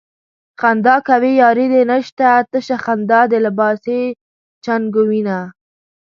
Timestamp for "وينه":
5.09-5.39